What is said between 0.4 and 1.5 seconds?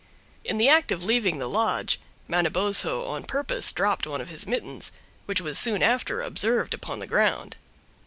In the act of leaving the